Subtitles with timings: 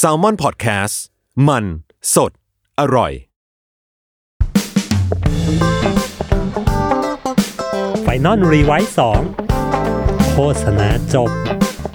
[0.00, 0.94] Salmon Podcast
[1.48, 1.64] มัน
[2.14, 2.32] สด
[2.80, 3.12] อร่อย
[8.02, 9.20] Final Revise สอง
[10.32, 11.30] โฆษณาจบ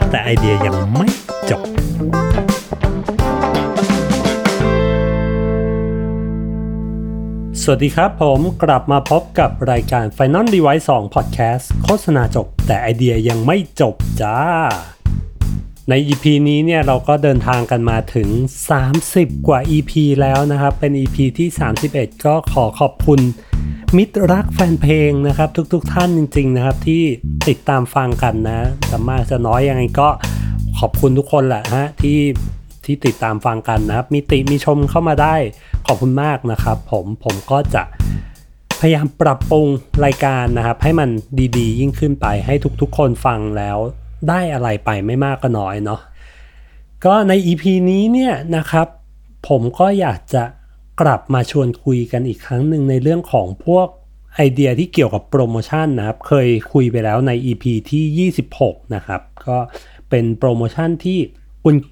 [0.10, 1.08] แต่ไอเดียยังไม่
[1.50, 1.68] จบ
[7.62, 14.38] สวัสดีครับผมกลับมาพบกับรายการ Final Revise 2 Podcast โฆษณาจบ แต่ไอเดียยังไม่จบจ้า
[15.90, 18.30] ใน EP นี้เนี่ยเราก็เดินทางกันมาถึง
[18.88, 19.91] 30 กว่า EP
[20.22, 21.50] แล้วนะครับ เป็น EP ที่
[21.88, 23.20] 31 ก็ขอขอบคุณ
[23.98, 27.04] มิตรรักแฟนเพลงนะครับ ทุกๆทท่านจริง ๆ นะครับ ที่
[27.48, 28.60] ติดตามฟังกันนะ
[28.91, 30.10] จะมากจะน้อยยังไงก็
[30.80, 32.20] ขอบคุณทุกคนแหละฮะที่
[32.85, 35.35] ที่ติดตามฟังกันนะครับ มีติมีชมเข้ามาได้
[35.88, 37.84] ขอบคุณมากนะครับผมผมก็จะ
[38.80, 39.68] พยายามปรับปรุง
[40.05, 41.10] รายการนะครับ ให้มัน
[41.58, 43.80] ดีๆ ยิ่งขึ้นไปให้ทุกๆ คนฟังแล้ว
[44.30, 46.02] ได้อะไรไปไม่มากก็น้อยเนาะ
[47.05, 48.88] ก็ใน EP นี้เนี่ยนะครับ
[49.48, 50.43] ผมก็อยากจะ
[51.01, 53.87] กลับมาชวนคุยกันอีกครั้งหนึ่งในเรื่องของพวก
[54.35, 59.57] ไอเดียที่เกี่ยวกับโปรโมชั่นนะครับ เคยคุยไปแล้วใน EP ที่ 26 นะครับ ก็
[60.09, 61.20] เป็นโปรโมชั่นที่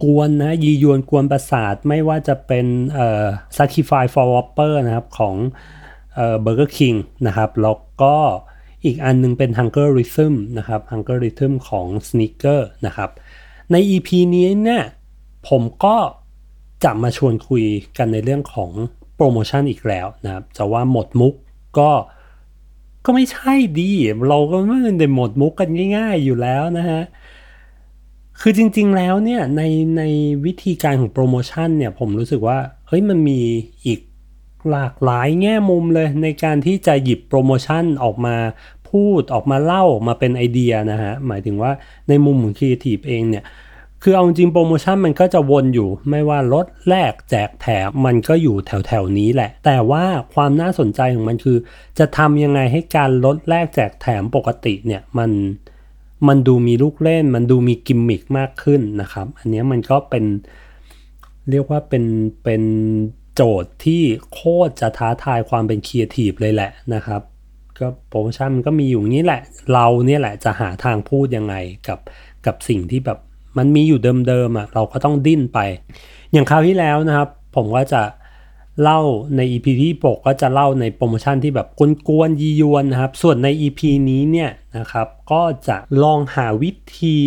[0.03, 3.25] กวนๆนะยียวนกวนประสาทไม่ว่าจะเป็นเอ่อ
[3.57, 5.35] Sacrifice for Whopper นะครับของ
[6.15, 8.15] เอ่อ Burger King นะครับ แล้วก็
[8.86, 13.09] อีกอันนึงเป็น Hunger Rhythm นะครับ Hunger Rhythm ของ Sneaker นะครับ
[13.72, 14.83] ใน EP นี้เนี่ย
[15.50, 15.95] ผมก็
[16.83, 17.63] จะมาชวนคุย
[17.97, 18.72] กันในเรื่องของ
[19.16, 21.33] โปรโมชั่นอีกแล้วนะครับจะว่าหมดมุก
[21.78, 21.91] ก็
[23.06, 23.91] ก็ไม่ใช่ดี
[24.30, 27.02] เราก็ไม่ได้หมดมุกกันง่าย ๆอยู่แล้วนะฮะ
[28.41, 29.61] คือจริงๆแล้วเนี่ยใน
[29.97, 30.03] ใน
[30.45, 33.41] วิธีการของโปรโมชั่นเนี่ยผมรู้สึกว่าเฮ้ยมันมี
[33.86, 34.00] อีก
[34.72, 38.36] หลากหลายแง่มุมเลยในการที่จะหยิบโปรโมชั่นออกมา
[38.95, 41.71] พูดออกมาเล่ามาเป็นไอเดียนะฮะ หมายถึงว่า
[42.09, 43.43] ในมุมของครีเอทีฟเองเนี่ย
[44.03, 51.57] คือเอาจริงโปรโมชั่นมันก็จะวนอยู่ ไม่ว่าลดแลกแจกแถมมันก็อยู่แถวแถวนี้แหละ แต่ว่าความน่าสนใจของมันคือ
[51.99, 55.31] จะทำยังไงให้การลดแลกแจกแถมปกติเนี่ยมัน
[56.27, 60.25] มันดูมีลูกเล่น มันดูมีกิมมิคมากขึ้นนะครับ อันนี้มันก็เป็น
[61.50, 62.03] เรียกว่าเป็น
[62.44, 62.63] เป็น
[63.35, 67.22] โจทย์ที่โคตรจะท้าทายความเป็นครีเอทีฟเลยแหละนะครับ
[67.80, 69.41] ก็โปรโมชั่นมันก็มีอยู่นี้แหละ
[69.74, 71.56] เราเนี่ยแหละจะหาทางพูดยังไง
[71.88, 72.00] กับ
[72.46, 73.19] กับสิ่งที่แบบ
[73.58, 75.59] มันมีอยู่เดิมๆอะเราก็ต้องดิ้นไป
[76.31, 78.02] อย่างคราวที่แล้วนะครับ ผมก็จะ
[78.81, 79.00] เล่า
[79.36, 81.68] ใน EP ที่ปกก็จะเล่าในโปรโมชั่นที่แบบ
[82.08, 87.18] กวนๆยียวนนะครับ ส่วนใน EP นี้เนี่ยนะครับก็จะลองหาวิธี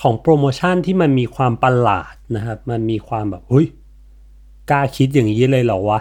[0.00, 3.66] ของโปรโมชั่นที่มันมีความประหลาดนะครับ มันมีความแบบเฮ้ย
[4.70, 6.00] กล้าคิดอย่างนี้เลยเหรอวะ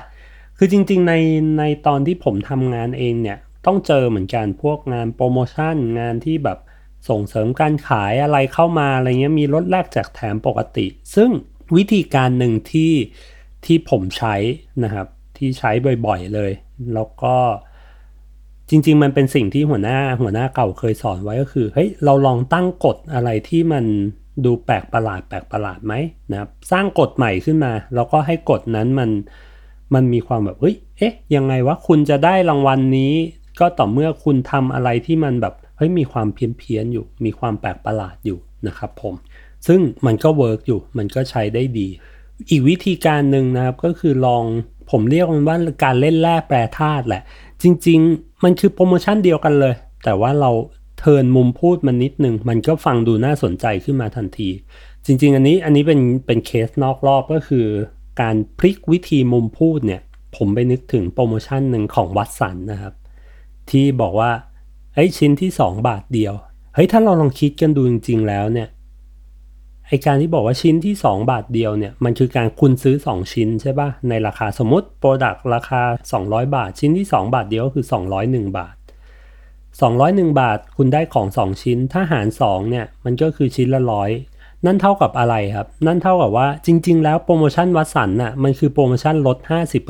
[0.65, 1.13] คือจริง ๆ ใน
[1.59, 6.59] ในตอนที่ผมทำงานเองเนี่ย ต้องเจอเหมือนกันพวกงานโปรโมชั่น งานที่แบบ
[7.09, 10.85] ส่งเสริมการขายอะไรเข้ามาอะไรเงี้ยมีลดแลกแจกแถมปกติ
[11.15, 11.29] ซึ่ง
[11.75, 12.93] วิธีการหนึ่งที่
[13.65, 14.35] ที่ผมใช้
[14.83, 15.07] นะครับ
[15.37, 15.71] ที่ใช้
[16.05, 16.51] บ่อยๆเลย
[16.93, 17.35] แล้วก็
[18.69, 23.85] จริง ๆ มันเป็นสิ่งที่หัวหน้าหัวหน้าเก่าเคยสอนไว้ก็คือเฮ้ยเราลองตั้งกฎอะไรที่มัน
[24.45, 25.93] ดูแปลกประหลาดแปลกประหลาดไหม
[26.31, 29.11] นะครับ สร้างกฎใหม่ขึ้นมา แล้วก็ให้กฎนั้นมัน
[29.93, 33.13] มันมีความแบบเฮ้ยเอ๊ะ ยังไงวะคุณจะได้รางวัลนนี้
[33.59, 39.13] ก็ต่อเมื่อคุณทำอะไรที่มันแบบเฮ้ยมีความเพี้ยนเพียนอยู่ มีความแปลกประหลาดอยู่นะครับผม
[39.67, 41.87] ซึ่งมันก็ work อยู่ มันก็ใช้ได้ดี
[42.49, 44.43] อีกวิธีการหนึ่งนะครับก็คือลอง
[44.91, 47.23] ผมเรียกมันว่าการเล่นแร่แปรธาตุแหละ
[47.63, 49.73] จริง ๆ มันคือโปรโมชั่นเดียวกันเลย
[50.03, 50.51] แต่ว่าเรา
[50.99, 54.49] turn มุมพูดมันนิดนึง มันก็ฟังดูน่าสนใจขึ้นมาทันที
[55.05, 57.65] จริง ๆ อันนี้อันนี้เป็นเป็นเคสนอกรอบก็คือ
[58.21, 60.01] การพลิกวิธีมุมพูดเนี่ย
[60.35, 62.93] ผมไปนึกถึงโปรโมชั่นหนึ่งของ Watsons นะครับ
[63.69, 64.31] ที่บอกว่า
[64.95, 66.33] ไอ้ชิ้นที่ 2 บาทเดียว
[66.73, 68.69] เฮ้ยถ้าเราลองคิดกันดูจริง ๆ แล้วเนี่ย
[69.87, 75.81] ไอการที่บอกว่าชิ้นที่ 2 บาทเดียวเนี่ยมันคือการคุณซื้อ 2 ชิ้นใช่ปะในราคาสมมติโปรดักราคา
[76.19, 77.85] 200 บาท ชิ้นที่ 2 บาทเดียวก็คือ
[78.21, 78.75] 201 บาท
[79.77, 84.09] 201 บาทคุณได้ของ 2 ชิ้นถ้าหาร2เนี่ยมันก็คือชิ้นละร้อย
[84.65, 89.37] นั่นเท่ากับอะไรครับ นั่นเท่ากับว่าจริง ๆ แล้วโปรโมชั่นวัดสันน่ะมันคือโปรโมชั่นลด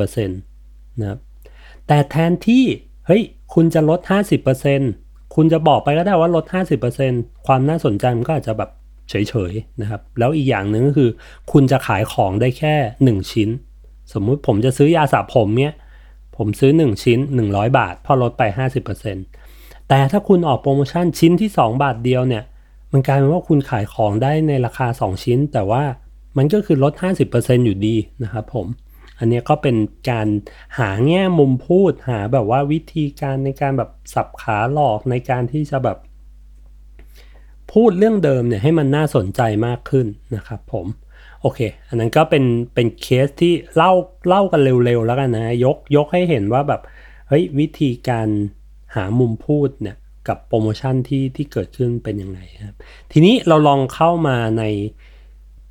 [0.04, 1.20] 50%นะครับ
[1.88, 2.64] แต่แทนที่
[3.08, 3.24] เฮ้ย
[3.54, 4.00] คุณจะลด
[4.68, 6.46] 50%คุณจะบอกไปก็ได้ว่าลด
[6.96, 8.70] 50%ความน่าสนใจมันก็อาจจะแบบ
[9.10, 11.10] เฉยๆนะครับ แล้วอีกอย่างหนึ่งก็คือ
[11.52, 12.76] คุณจะขายของได้แค่
[13.06, 13.50] 1 ชิ้น
[14.14, 15.74] สมมุติผมจะซื้อยาสระผมเนี่ย
[16.38, 18.44] ผมซื้อ 1 ชิ้น 100 บาท พอลดไป
[19.18, 22.44] 50%แต่ถ้าคุณออกโปรโมชั่นชิ้นที่ 2 บาทเดียวเนี่ย
[22.94, 25.84] มันกลายเป็นว่าคุณขายของได้ในราคา 2 ชิ้น แต่ว่า
[26.38, 26.94] มันก็คือลด
[27.30, 28.68] 50%อยู่ดีนะครับผม
[29.20, 29.76] อันนี้ก็เป็น
[30.10, 30.28] การ
[30.78, 35.98] หาแง่มุมพูดหาแบบว่าวิธีการในการแบบสับขาหลอกในการที่จะแบบ
[37.74, 40.88] พูดเรื่องเดิมเนี่ยให้มันน่าสนใจมากขึ้นนะครับผม
[41.42, 43.92] โอเค อันนั้นก็เป็นเป็นเคสที่เล่า
[44.28, 46.82] เล่ากันเร็วๆแล้วกันนะ ยกยกให้เห็นว่าแบบ
[47.28, 48.28] เฮ้ยวิธีการ
[48.96, 49.96] หามุมพูดเนี่ย
[50.28, 52.76] กับโปรโมชั่นที่ที่เกิดขึ้นเป็นยังไงครับ
[53.12, 54.64] ทีนี้เราลองเข้ามาใน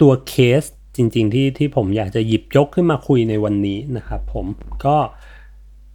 [0.01, 0.63] ตัวเคส
[0.97, 4.47] จริงๆที่ที่ผมอยากจะหยิบยกขึ้นมาคุยในวันนี้นะครับ ผม
[4.85, 4.97] ก็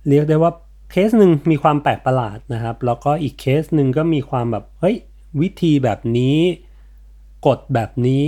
[0.09, 0.51] เรียกได้ว่า
[0.91, 4.95] เคสหนึ่งมีความแปลกประหลาดนะครับ แล้วก็อีกเคสหนึ่งก็มีความแบบเฮ้ย
[5.41, 6.37] วิธีแบบนี้
[7.47, 8.27] กฎแบบนี้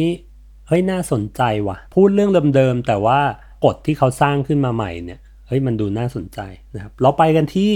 [0.67, 3.19] เฮ้ยน่าสนใจว่ะ พูดเรื่องเดิมๆแต่ว่า
[3.65, 6.39] กฎที่เขาสร้างขึ้นมาใหม่เนี่ย เฮ้ยมันดูน่าสนใจ
[6.75, 7.71] นะครับ เราไปกันที่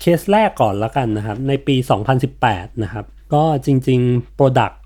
[0.00, 1.76] เคสแรกก่อนแล้วกันนะครับ ในปี
[2.28, 3.04] 2018 นะครับ
[3.34, 4.76] ก็จริงๆ Product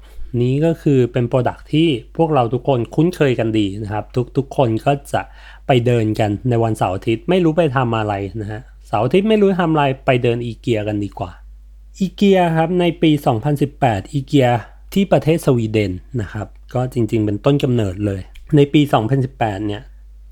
[0.42, 5.22] นี้ก็คือเป็น Product ที่พวกเราทุกคนคุ้นเคยกันดีนะครับ ทุกทุกคนก็จะ
[5.66, 11.32] ไปเดินกันในวันเสาร์อาทิตย์ไม่รู้ไปทำอะไรนะฮะเสาร์อาทิตย์ไม่รู้ทำอะไรไปเดินอีเกียกันดีกว่า
[11.98, 13.10] อีเกียครับในปี
[13.66, 14.48] 2018อีเกีย
[14.94, 18.20] ที่ประเทศสวีเดนนะครับ ก็จริงๆ เป็นต้นกำเนิดเลย
[18.56, 18.80] ในปี
[19.24, 19.82] 2018 เนี่ย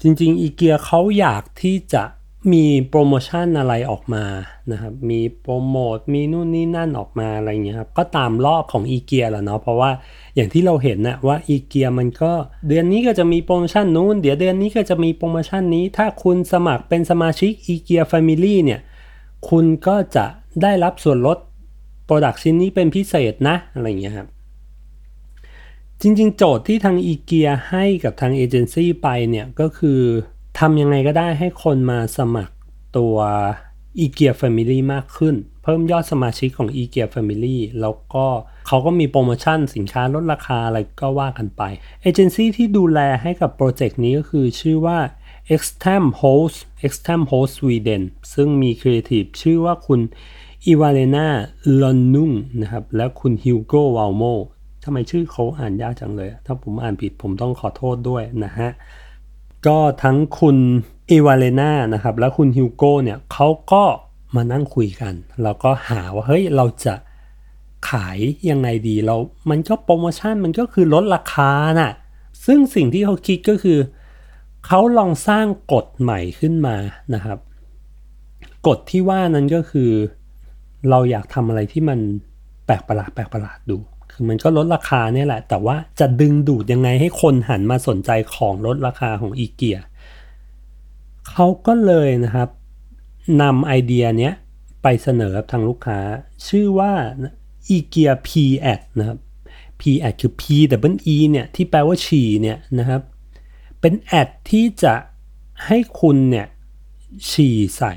[0.02, 2.04] จริงๆอีเกียเขาอยากที่จะ
[2.52, 4.24] มีโปรโมชั่นอะไรออกมา
[4.72, 9.90] นะครับ มีโปรโมท มีนู่นนี่นั่นออกมาอะไรเงี้ยครับ ก็ตามรอบของอีเกียแหละเนาะ เพราะว่า
[10.34, 12.32] อย่างที่เราเห็นนะว่าอีเกียมันก็
[12.68, 18.80] เดือนนี้ก็จะมีโปรโมชั่นนู้น เดี๋ยวเดือนนี้ก็จะมีโปรโมชั่นนี้ ถ้าคุณสมัครเป็นสมาชิก IKEA Family เนี่ย
[19.48, 20.26] คุณก็จะ
[20.62, 21.38] ได้รับส่วนลด
[22.06, 24.28] product ชิ้นนี้เป็นพิเศษนะ อะไรเงี้ยครับ
[26.02, 30.00] จริง ๆ โจทย์ที่ทางอีเกียให้กับทางเอเจนซี่ไปเนี่ยก็คือ
[30.58, 32.54] ทำยังไงก็ได้ให้คนมาสมัคร
[32.96, 33.16] ตัว
[33.98, 38.26] IKEA Family มากขึ้น เพิ่มยอดสมาชิกของ IKEA Family แล้วก็
[38.66, 41.62] เขาก็มีโปรโมชั่นสินค้าลดราคาอะไรก็ว่ากันไป
[42.02, 44.98] เอเจนซี่ที่ดูแลให้กับโปรเจกต์นี้ก็คือชื่อว่า
[45.54, 48.02] e x t a m Host e x t a m Host Sweden
[48.34, 50.00] ซึ่งมีครีเอทีฟชื่อว่าคุณ
[50.66, 51.28] อีวาเลนา
[51.80, 54.22] ลอนนุ่งนะครับและคุณฮิวโกวาลโม
[54.88, 58.70] ทำไมชื่อเขาอ่านยากจังเลย ถ้าผมอ่านผิดผมต้องขอโทษด้วยนะฮะ
[59.66, 60.56] ก็ทั้งคุณ
[61.08, 63.84] เอวาเลนานะครับ และคุณฮิวโก้เนี่ยเขาก็
[64.36, 66.94] มานั่งคุยกัน แล้วก็หาว่า เฮ้ย เราจะ
[67.90, 68.18] ขาย
[68.50, 69.16] ยังไงดีเรา
[69.50, 71.50] มันก็โปรโมชั่นมันก็คือลดราคา
[71.80, 71.92] น่ะ
[72.46, 73.78] ซึ่งสิ่งที่เขาคิดก็คือ
[74.66, 76.76] เขาลองสร้างกฎใหม่ขึ้นมา
[77.14, 77.38] นะครับ
[78.66, 79.90] กฎที่ว่านั้นก็คือ
[80.90, 81.98] เราอยากทำอะไรที่มัน
[82.66, 83.76] แปลกประหลาดแปลกประหลาดดู
[84.18, 89.78] คือมันก็ลดราคาเนี่ยแหละ แต่ว่าจะดึงดูดยังไงให้คนหันมาสนใจของลดราคาของอีเกีย
[91.30, 92.48] เขาก็เลยนะครับ
[93.42, 94.34] นำไอเดียเนี้ย
[94.82, 95.98] ไปเสนอทางลูกค้า
[96.46, 96.92] ชื่อว่า
[97.68, 98.30] อีเกีย P
[98.72, 99.18] ad นะครับ
[99.80, 100.42] P ad คือ P
[100.92, 103.00] W E เนี่ยที่แปลว่าฉี่เนี่ยนะครับ
[103.80, 104.94] เป็น ad ที่จะ
[105.66, 106.46] ให้คุณเนี่ย
[107.30, 107.94] ฉี่ใส่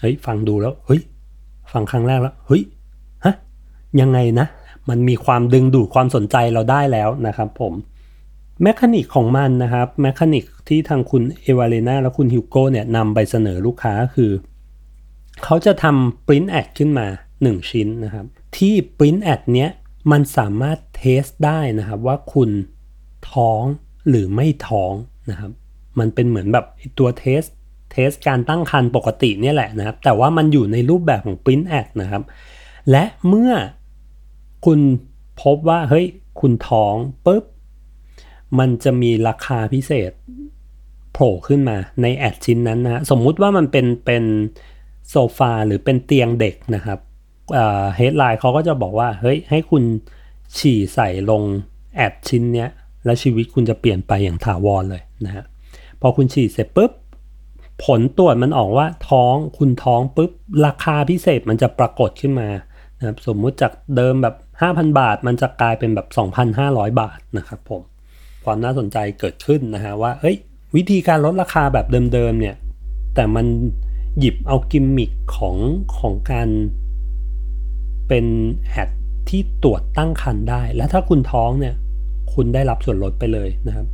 [0.00, 1.02] เฮ้ย ฟังดูแล้ว เฮ้ย
[1.72, 2.62] ฟังครั้งแรกแล้ว เฮ้ย
[3.24, 3.34] ฮะ
[4.00, 4.46] ยังไงนะ
[4.88, 7.72] มันมีความดึงดูดความสนใจเราได้แล้วนะครับผม
[8.62, 14.30] mechanic ของมันนะครับ mechanic ที่ทางคุณเอวาเลนาและคุณฮิวโก้เนี่ยนำไปเสนอลูกค้าคือ
[15.44, 17.06] เขาจะทำ print ad ขึ้นมา
[17.38, 18.26] 1 ชิ้นนะครับ
[18.56, 19.70] ที่ print ad เนี้ย
[20.12, 22.50] มันสามารถ test ได้นะครับว่าคุณ
[23.32, 23.62] ท้อง
[24.08, 24.92] หรือไม่ท้อง
[25.30, 25.52] นะครับ
[25.98, 26.66] มันเป็นเหมือนแบบ
[26.98, 27.42] ตัว test
[27.92, 32.22] test การตั้งครรภ์ปกติเนี่ยแหละนะครับ แต่ว่ามันอยู่ในรูปแบบของ print ad นะครับ
[32.90, 33.52] และเมื่อ
[34.64, 34.80] คุณ
[35.42, 36.06] พบว่าเฮ้ย
[36.40, 36.94] คุณท้อง
[37.26, 37.44] ปุ๊บ
[38.58, 40.12] มันจะมีราคาพิเศษ
[41.12, 44.24] โผล่ขึ้นมาใน ad ชิ้นนั้นนะสมมุติว่ามันเป็นเป็น
[45.10, 46.98] โซฟาหรือเป็นเตียงเด็กนะครับ
[47.96, 49.82] headline เขาก็จะบอกว่าเฮ้ยให้คุณ
[50.58, 51.42] ฉี่ใส่ลง
[51.96, 52.68] แอดชิ้นเนี้ย
[53.04, 55.44] แล้วชีวิตคุณจะเปลี่ยนไปอย่างถาวรเลยนะฮะ
[56.00, 56.92] พอคุณฉี่เสร็จปุ๊บ
[57.84, 60.30] ผลตรวจมันออกว่าท้องคุณท้องปุ๊บ
[60.66, 62.48] ราคาพิเศษมันจะปรากฏขึ้นมา
[62.98, 66.08] นะครับสมมุติจากเดิมแบบ 5,000 บาทมันจะกลายเป็นแบบ
[66.54, 67.82] 2,500 บาทนะครับผม
[68.44, 70.36] ความน่าสนใจเกิดขึ้นนะฮะว่าเฮ้ย
[70.76, 72.56] วิธีการลดราคาแบบเดิมๆเนี่ย
[73.14, 73.46] แต่มัน
[74.18, 75.56] หยิบเอากิมมิคของ
[75.98, 76.48] ของการ
[78.08, 78.26] เป็น
[78.70, 78.90] ad
[79.28, 81.74] ที่ตรวจตั้งครรภ์ได้ และถ้าคุณท้องเนี่ย
[82.34, 83.86] คุณได้รับส่วนลดไปเลยนะครับ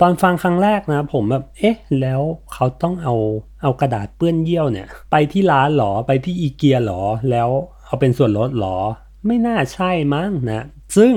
[0.00, 2.20] ตอนฟังครั้งแรกนะผมแบบ เอ๊ะ แล้ว
[2.52, 3.14] เขาต้องเอา
[3.62, 7.48] เอากระดาษเปื้อนเยี่ยวเนี่ย ไปที่ร้านหรอ ไปที่อีเกียหรอ แล้ว
[7.84, 8.76] เอาเป็นส่วนลดหรอ
[9.26, 11.12] ไม่น่าใช่มั้งนะ ซึ่ง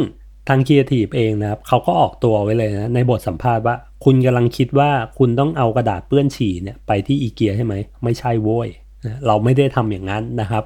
[0.48, 8.70] ทางครีเอทีฟเองนะครับเขาก็ออกตัวไว้เลยนะในบทสัมภาษณ์ว่า คุณกำลังคิดว่าคุณต้องเอากระดาษเปื้อนฉี่เนี่ยไปที่อีเกียใช่ไหม ไม่ใช่โว้ย
[9.06, 10.64] นะเราไม่ได้ทำอย่างนั้นนะครับ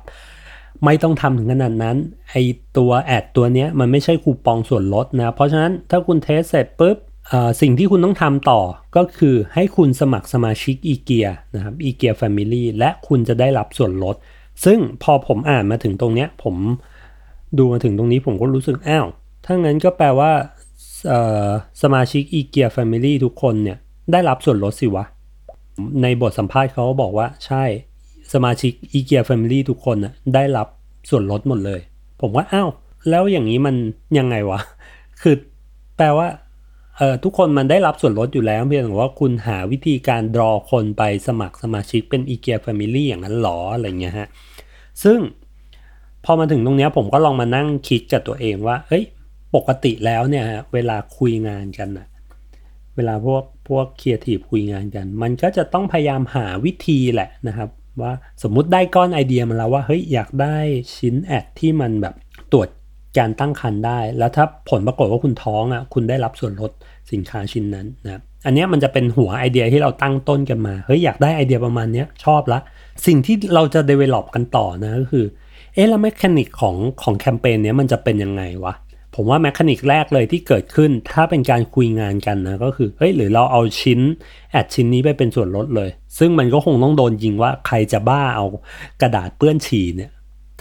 [0.86, 1.98] ไม่ต้องทำถึงขนาดนั้น
[2.32, 2.36] ไอ
[2.77, 6.98] ตัว ad ตัวนี้มันไม่ใช่คูปองส่วนลดนะ เพราะฉะนั้นถ้าคุณ test เสร็จปุ๊บ
[7.62, 8.62] สิ่งที่คุณต้องทำต่อ
[8.96, 14.15] ก็คือให้คุณสมัครสมาชิกอีเกียนะครับ IKEA Family และคุณจะได้รับส่วนลด
[14.65, 16.56] ซึ่งพอผมอ่านมาถึงตรงเนี้ยผม
[17.58, 19.08] ดูมาถึงตรงนี้ผมก็รู้สึกอ้าว
[19.46, 20.32] ถ้างั้นก็แปลว่า
[21.82, 23.77] สมาชิก IKEA Family ทุกคนเนี่ย
[24.12, 25.06] ได้รับส่วนลดสิวะ
[26.01, 27.63] ในบทสัมภาษณ์เขาบอกว่าใช่
[28.34, 30.68] สมาชิก IKEA Family ทุกคนน่ะได้รับ
[31.10, 31.82] ส่วนลดหมดเลย
[32.22, 32.70] ผมว่าอ้าว
[33.10, 33.75] แล้วอย่างนี้มัน
[34.18, 34.60] ยังไงวะ
[35.22, 35.36] คือ
[35.98, 36.27] แปลว่า
[36.98, 44.27] เออทุกคนมันได้รับส่วนลดอยู่แล้วเพียงแต่ว่าคุณหาวิธีการ draw คนไปสมัครสมาชิกเป็น IKEA Family อย่างนั้นหรออะไรเงี้ยฮะ
[45.04, 45.18] ซึ่ง
[46.29, 49.03] พอมาถึงตรงนี้ผมก็ลองมานั่งคิดกับตัวเองว่า เฮ้ย
[49.55, 52.07] ปกติแล้วเนี่ยเวลาคุยงานกันอะ
[52.96, 57.69] เวลาพวกพวกครีเอทีฟคุยงานกัน มันก็จะต้องพยายามหาวิธีแหละนะครับ
[58.01, 60.57] ว่าสมมุติได้ก้อนไอเดียมาแล้วว่า เฮ้ย อยากได้
[60.98, 62.15] ชิ้น ad ที่มันแบบ
[62.51, 62.69] ตรวจ
[63.17, 66.72] การตั้งครรภ์ได้ แล้วถ้าผลปรากฏว่าคุณท้องอะ คุณได้รับส่วนลด
[67.12, 72.60] สินค้าชิ้นนั้นนะอันนี้มันจะเป็นหัวไอเดียที่เราตั้งต้นกันมา เฮ้ย อยากได้ไอเดียประมาณนี้ชอบละ
[73.05, 75.25] สิ่งที่เราจะ develop กันต่อนะก็คือ
[75.77, 78.74] เอ๊ะแล้ว mechanic ของของแคมเปญเนี้ยมันจะเป็นยังไงวะ
[79.15, 84.00] ผมว่า mechanic แรกเลยที่เกิดขึ้น ถ้าเป็นการคุยงานกันนะก็คือเฮ้ยหรือเราเอาชิ้น
[84.51, 88.46] ad ชิ้นนี้ไปเป็นส่วนลดเลย ซึ่งมันก็คงต้องโดนยิงว่าใครจะบ้าเอา
[89.01, 90.12] กระดาษเปื้อนฉี่เนี่ย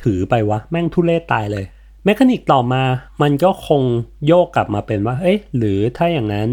[0.02, 1.64] ถือไปวะแม่งทุเรศตายเลย
[2.04, 2.82] mechanic ต่อมา
[3.23, 3.82] มันก็คง
[4.26, 6.49] โยกกลับมาเป็นว่า เอ้ยหรือถ้าอย่างนั้น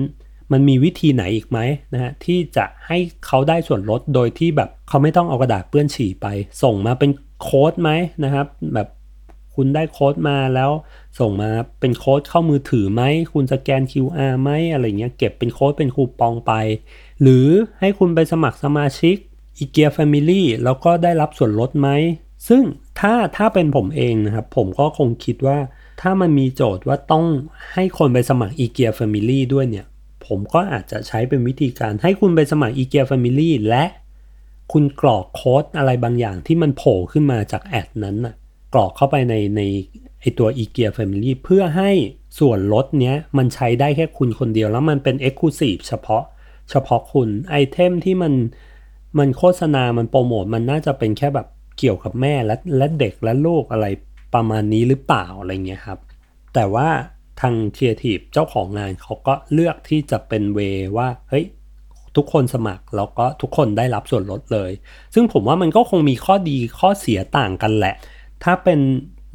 [0.52, 1.60] มันมีวิธีไหนอีกไหม
[1.94, 6.28] นะฮะที่จะให้เขาได้ส่วนลดโดยที่แบบเขาไม่ต้องเอากระดาษเปื้อนฉี่ไป
[6.64, 7.10] ส่งมาเป็น
[7.44, 7.90] โค้ดไหม
[8.24, 8.88] นะครับ แบบ
[9.56, 10.72] คุณได้โค้ดมาแล้ว
[11.20, 16.54] ส่งมาเป็นโค้ดเข้ามือถือไหม คุณสแกน QR ไหมอะไรเงี้ยเก็บเป็นโค้ดเป็นคูปองไป
[17.22, 17.48] หรือ
[17.80, 19.16] ให้คุณไปสมัครสมาชิก
[19.58, 21.90] IKEA Family แล้วก็ได้รับส่วนลดไหม
[22.48, 22.64] ซึ่ง
[23.00, 25.58] ถ้าถ้าเป็นผมเองนะครับ ผมก็คงคิดว่า
[26.02, 27.26] ถ้ามันมีโจทย์ว่าต้อง
[27.74, 29.86] ให้คนไปสมัคร IKEA Family ด้วยเนี่ย
[30.26, 33.86] ผมก็อาจจะใช้เป็นวิธีการให้คุณไปสมัคร IKEA Family และ
[34.74, 38.36] คุณกรอกโค้ดอะไรบางอย่างที่มันโผล่ขึ้นมาจาก ad นั้นน่ะ
[38.74, 39.62] กรอกเข้าไปในใน
[40.20, 41.92] ไอตัว e g e a Family เพื่อให้
[42.40, 46.24] ส่วนลดเนี้ยมันใช้ได้แค่คุณคนเดียวแล้วมันเป็น Exclusive เฉพาะ
[46.70, 48.34] เฉพาะคุณ item ที่มัน
[49.18, 53.86] มันโฆษณา มันโปรโมท มันน่าจะเป็นแค่แบบเกี่ยวกับแม่และและเด็กและลูกอะไร
[54.34, 56.00] ประมาณนี้หรือเปล่าอะไรเงี้ยครับ
[56.54, 56.90] แต่ว่า
[57.42, 60.60] ทางครีเอทีฟเจ้าของงานเขาก็เลือกที่จะเป็นเว
[60.98, 61.46] ว่า เฮ้ย
[62.18, 64.72] ทุกคนสมัครแล้วก็ทุกคนได้รับส่วนลดเลย
[65.14, 67.96] ซึ่งผมว่ามันก็คงมีข้อดีข้อเสียต่างกันแหละ
[68.44, 68.80] ถ้าเป็น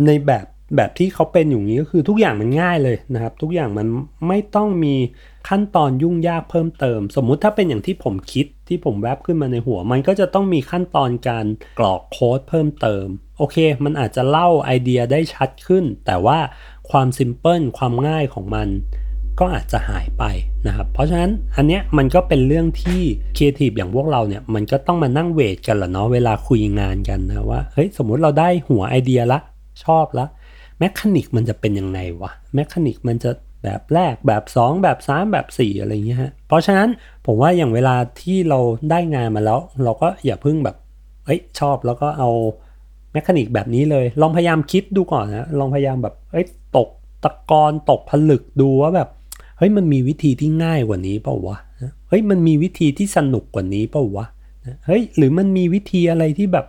[0.06, 3.86] ในแบบแบบที่เขาเป็นอยู่นี้ก็คือทุกอย่างมันง่ายเลยนะครับ ทุกอย่างมัน
[4.28, 4.94] ไม่ต้องมี
[5.48, 11.46] ขั้นตอนยุ่งยากเพิ่มเติม สมมุติถ้าเป็นอย่างที่ผมคิดที่ผมแวบขึ้นมาในหัว มันก็จะต้องมีขั้นตอนการ
[11.78, 13.06] กรอกโค้ดเพิ่มเติม
[13.38, 16.38] โอเค มันอาจจะเล่าไอเดียได้ชัดขึ้น แต่ว่า
[16.90, 18.68] ความ simple ความง่ายของมัน
[19.38, 20.24] ก็อาจจะหายไป
[20.66, 23.00] นะครับ เพราะฉะนั้นอันเนี้ยมันก็เป็นเรื่องที่
[23.36, 29.38] ครีเอทีฟอย่างพวกเราเนี่ยมันก็ต้องมานั่ง weight กันแหละเนาะเวลาคุยงานกันนะว่าเฮ้ยสมมุติเราได้หัวไอเดียละ
[29.84, 30.26] ชอบละ
[30.78, 33.30] mechanic มันจะเป็นยังไงวะ mechanic มันจะ
[33.64, 36.88] แบบแรกแบบ 2 แบบ 3 แบบ 4 อะไรเงี้ยฮะเพราะฉะนั้น
[37.26, 40.76] ผมว่าอย่างเวลาที่เราได้งานมาแล้ว เราก็อย่าเพิ่งแบบ
[41.24, 42.30] เอ้ยชอบแล้วก็เอา
[43.12, 46.88] แมคานิกแบบนี้เลย ลองพยายามคิดดูก่อนนะลองพยายามแบบเอ้ยตก
[47.24, 49.08] ตะกอนตกผลึกดูว่าแบบ
[49.58, 51.56] เฮ้ยมันมีวิธีที่ง่ายกว่านี้เปล่าวะ
[52.08, 54.26] เฮ้ยมันมีวิธีที่สนุกกว่านี้เปล่าวะ
[54.86, 56.66] เฮ้ยหรือมันมีวิธีอะไรที่แบบ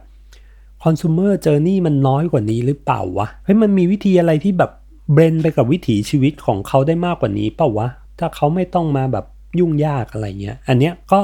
[0.84, 4.72] คอน sumer journey มันน้อยกว่านี้หรือเปล่าวะเฮ้ยมันมีวิธีอะไรที่แบบ
[5.13, 7.88] เบรนไปกับวิถีชีวิตของเขาได้มากกว่านี้เปล่าวะ
[8.19, 9.25] ถ้าเขาไม่ต้องมาแบบ
[9.60, 11.19] ยุ่งยากอะไรเงี้ย อันเนี้ยก็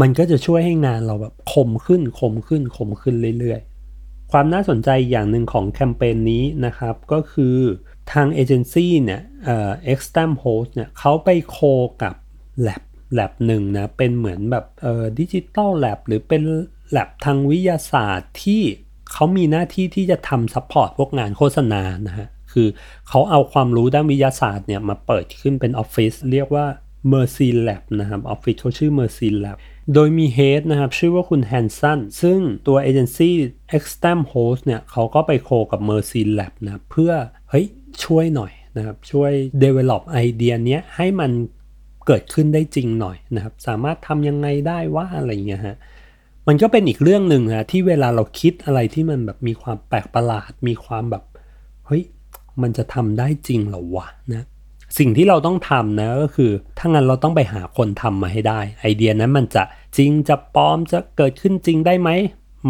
[0.00, 7.56] มันก็จะช่วยให้งานเราแบบคมขึ้นคมขึ้นคมขึ้นเรื่อยๆ ความน่าสนใจอย่างหนึ่งของแคมเปญนี้นะครับ ก็คือ
[8.12, 11.58] ทางเอเจนซี่เนี่ยเอ่อ Åkestam Holst เนี่ยเขาไป co
[12.02, 12.14] กับ
[12.66, 12.82] Lab
[13.18, 16.42] Lab หนึ่งนะเป็นเหมือนแบบเอ่อ digital lab หรือเป็น
[16.96, 18.62] Lab ทางวิทยาศาสตร์ที่
[19.12, 22.68] เขามีหน้าที่ที่จะทำ support พวกงานโฆษณานะฮะ คือ
[23.08, 26.66] เขาเอาความรู้ด้านวิทยาศาสตร์เนี่ยมาเปิดขึ้นเป็นออฟฟิศเรียกว่า
[27.12, 29.56] Mercy Lab นะครับออฟฟิศเขาชื่อ Mercy Lab
[29.94, 33.34] โดยมีเฮดนะครับ ชื่อว่าคุณแฮนสันซึ่งตัวเอเจนซี่
[33.76, 37.12] Extam Host เนี่ยเขาก็ไปโคกับ Mercy Lab นะ เพื่อ
[37.50, 37.66] เฮ้ย
[38.04, 39.32] ช่วยหน่อยนะครับช่วย
[39.62, 41.30] develop ไอเดียเนี้ยให้มัน
[42.06, 45.76] เกิดขึ้นได้จริงหน่อยนะครับ สามารถทำยังไงได้ว่าอะไรเงี้ยฮะ
[46.48, 51.24] มันก็เป็นอีกเรื่องหนึ่งนะที่เวลาเราคิดอะไรที่มันแบบมีความแปลกประหลาด มีความแบบ
[51.86, 52.02] เฮ้ย
[52.62, 54.46] มันจะทำได้จริงหรอวะนะ
[54.98, 59.62] สิ่งที่เราต้องทำนะก็คือถ้างั้นเราต้องไปหาคนทำมาให้ได้ ไอเดียนั้นมันจะ
[59.96, 62.10] จริงจะปลอมจะเกิดขึ้นจริงได้ไหม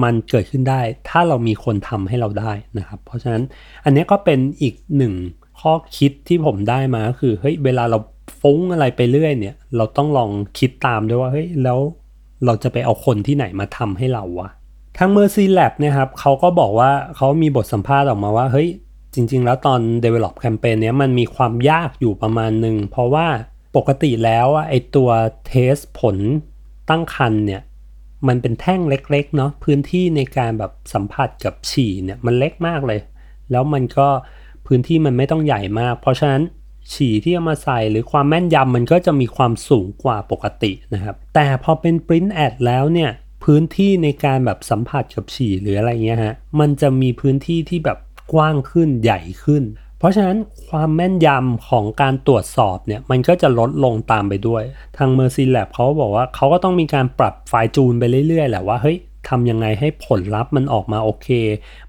[0.02, 3.42] มันเกิดขึ้นได้ ถ้าเรามีคนทำให้เราได้นะครับ เพราะฉะนั้น
[3.84, 5.14] อันนี้ก็เป็นอีกหนึ่ง
[5.60, 7.98] ข้อคิดที่ผมได้มาก็คือเฮ้ยเวลาเรา
[8.40, 11.78] ฟุ้งอะไรไปเรื่อยเนี่ย เราต้องลองคิดตามด้วยว่าเฮ้ยแล้ว
[12.44, 14.50] เราจะไปเอาคนที่ไหนมาทำให้เราวะ
[14.98, 18.68] ทาง Mercy Lab เนี่ยครับเขาก็บอกว่าเขามีบทสัมภาษณ์ออกมาว่าเฮ้ย
[19.14, 23.26] จจริง ๆ แล้วตอน develop แคมเปญเนี้ยมันมีความยากอยู่ประมาณหนึ่งเพราะว่า
[23.76, 25.10] ปกติแล้วไอตัว
[25.46, 26.16] เทสผล
[26.90, 27.62] ตั้งคันเนี่ย
[28.28, 33.00] มันเป็นแท่งเล็ก ๆ เนาะพื้นที่ในการแบบสัมผัสกับฉี่เนี่ยมันเล็กมากเลย
[33.50, 34.08] แล้วมันก็
[34.66, 36.42] พื้นที่มันไม่ต้องใหญ่มาก เพราะฉะนั้น
[36.92, 43.10] ฉี่ที่เอามาใส่หรือความแม่นยำมันก็จะมีความสูงกว่าปกตินะครับ แต่พอเป็น print ad แล้วเนี่ย
[43.44, 47.98] พื้นที่ในการแบบสัมผัสกับฉี่หรืออะไรเงี้ยฮะมันจะมีพื้นที่ที่แบบ
[48.32, 49.62] กว้างขึ้นใหญ่ขึ้น
[50.04, 54.62] ราะฉะนั้นความแม่นยำของการตรวจสอบเนี่ยมันก็จะลดลงตามไปด้วย
[54.96, 61.28] ทาง Mercy Lab เขาบอกว่าเขาก็ต้องมีการปรับไฟจูนไปเรื่อยๆ แหละว่าเฮ้ยทำยังไงให้ผลลัพธ์มันออกมาโอเค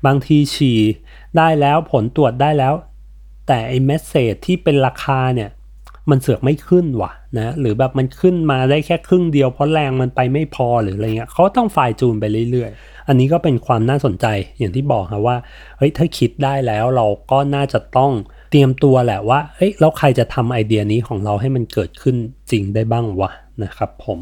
[0.05, 0.79] บางทีฉี่
[1.37, 2.73] ได้แล้วผลตรวจได้แล้ว
[3.47, 5.49] แต่ไอ้เมสเซจที่เป็นราคาเนี่ย
[6.09, 14.25] มันเสือกไม่ขึ้นว่ะนะหรือแบบมันขึ้นมาได้แค่ครึ่งเดียวเพราะแรงมันไปไม่พอหรืออะไรเงี้ยเขาต้องไฟล์จูนไปเรื่อยๆ อันนี้ก็เป็นความน่าสนใจ
[14.57, 15.37] อย่างที่บอกครับว่า
[15.77, 18.11] เฮ้ยถ้าคิดได้แล้วเราก็น่าจะต้อง
[18.51, 22.15] เตรียมตัวแหละว่าเฮ้ยแล้วใครจะทำไอเดียนี้ของเราให้มันเกิดขึ้น
[22.51, 23.31] จริงได้บ้างวะ
[23.63, 24.19] นะครับผม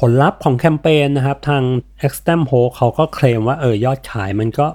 [0.00, 1.62] ผลลัพธ์ของแคมเปญนะครับทาง
[2.06, 4.66] e x t e m h o เขาก็เคลมว่าเออยอดขายมันก็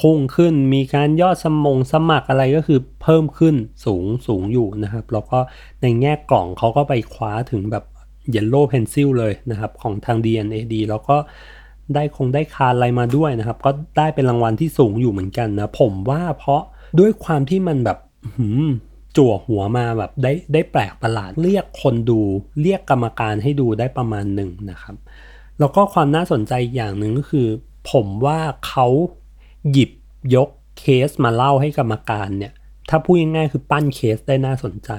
[0.00, 3.54] พุ่งขึ้น มีการยอดสมงสมัครอะไรก็คือเพิ่มขึ้น
[3.84, 5.38] สูงสูงอยู่นะครับ แล้วก็
[5.82, 7.84] ในแง่กล่องเขาก็ไปคว้าถึงแบบ
[8.34, 11.16] Yellow Pencil เลยนะครับของทาง DNAD แล้วก็
[11.94, 16.62] ได้คงได้คาอะไรมาด้วยนะครับ ก็ได้เป็นรางวัลที่สูงอยู่เหมือนกันนะผมว่าเพราะ
[17.00, 17.98] ด้วยความที่มันแบบ
[18.36, 18.68] หืม
[19.16, 22.20] จั่วหัวมาแบบได้ได้แปลกประหลาดเรียกคนดู
[22.62, 24.96] เรียกกรรมการให้ดูได้ประมาณหนึ่งนะครับ
[25.58, 27.46] แล้วก็ความน่าสนใจอย่างหนึ่งก็คือ
[27.92, 28.38] ผมว่า
[28.68, 28.86] เขา
[29.72, 29.90] หยิบ
[30.34, 30.48] ยก
[30.78, 32.52] เคสมาเล่าให้กรรมการเนี่ย
[32.88, 34.90] ถ้าพูดง่ายๆคือปั้นเคสได้น่าสนใจ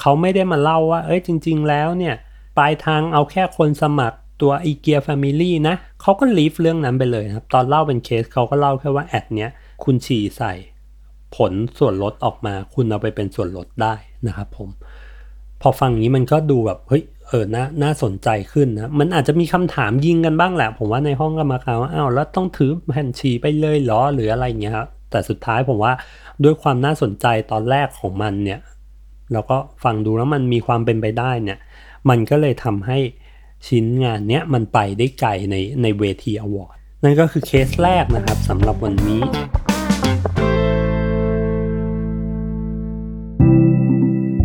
[0.00, 2.14] เขาไม่ได้มาเล่าว่า เอ้ยจริง ๆ แล้วเนี่ย
[2.58, 9.50] ปลายทางเอาแค่คนสมัครตัว IKEA Family นะเขาก็ leave เรื่องนั้นไปเลยครับ ตอนเล่าเป็นเคสเขาก็เล่าแค่ว่า ad เนี้ย
[9.84, 10.52] คุณฉี่ใส่
[11.36, 13.94] ผลส่วนลดออกมา คุณเอาไปเป็นส่วนลดได้
[14.26, 14.68] นะครับผม
[15.62, 17.02] พอฟังนี้มันก็ดูแบบเฮ้ย
[17.32, 25.92] เออน่าน่าสนใจขึ้นนะ มันอาจจะมีคำถามยิงกันบ้างแหละ ผมว่าในห้องกรรมการว่าอ้าวแล้วต้องถือแผ่นฉี่ไปเลยเหรอหรืออะไรเงี้ยครับแต่สุดท้ายผมว่า
[26.44, 28.60] ด้วยความน่าสนใจตอนแรกของมันเนี่ย
[29.32, 31.58] แล้วก็ฟังดูแล้วมันมีความเป็นไปได้เนี่ย
[32.08, 32.98] มันก็เลยทำให้
[33.68, 39.20] ชิ้นงานเนี้ยมันไปได้ไกลในในเวทีอวอร์ดนั่นก็คือเคสแรกนะครับสำหรับวันนี้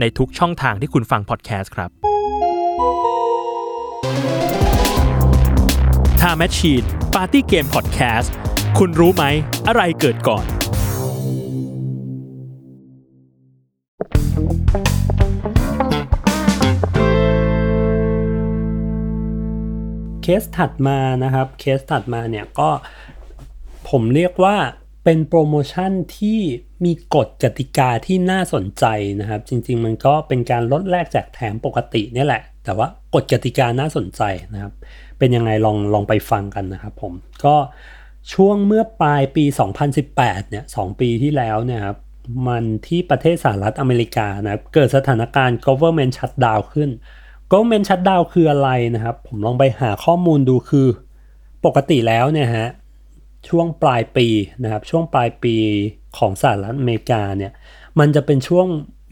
[0.00, 1.90] ในทุกช่องทางที่คุณฟังพอดแคสต์ครับ
[6.20, 8.28] Time Machine Party Game Podcast
[8.78, 9.24] คุณรู้ไหม
[9.68, 10.44] อะไรเกิดก่อน
[20.22, 22.70] เคสถัดมานะครับ เคสถัดมาเนี่ยก็
[23.88, 24.56] ผมเรียกว่า
[25.04, 26.40] เป็นโปรโมชั่นที่
[26.84, 28.84] มีกฎกติกาที่น่าสนใจ
[29.20, 34.22] นะครับ จริงๆ มันก็เป็นการลดแลกแจกแถมปกตินี่แหละ แต่ว่ากฎกติกาน่าสนใจ
[34.54, 34.72] นะครับ
[35.18, 37.12] เป็นยังไงลองลองไปฟังกันนะครับผม
[37.44, 37.56] ก็
[38.32, 39.44] ช่วงเมื่อปลายปี
[39.98, 41.96] 2018 เนี่ย 2 ปีที่แล้วเนี่ยครับ
[42.46, 46.90] มันที่ประเทศสหรัฐอเมริกานะครับ เกิดสถานการณ์ government shutdown ขึ้น
[47.50, 50.86] government shutdown คืออะไรนะครับ ผมลองไปหาข้อมูลดูคือ
[51.64, 52.68] ปกติแล้วเนี่ยฮะ
[53.48, 54.26] ช่วงปลายปี
[54.62, 55.54] นะครับช่วงปลายปี
[56.18, 57.52] ของสหรัฐอเมริกาเนี่ย
[57.98, 58.66] มันจะเป็นช่วง